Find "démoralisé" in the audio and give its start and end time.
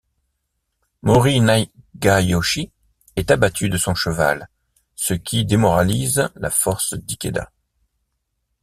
5.45-6.23